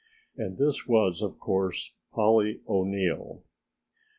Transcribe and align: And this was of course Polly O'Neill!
And 0.35 0.57
this 0.57 0.87
was 0.87 1.21
of 1.21 1.37
course 1.37 1.93
Polly 2.11 2.59
O'Neill! 2.67 3.43